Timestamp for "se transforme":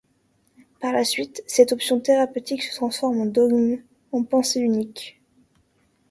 2.63-3.19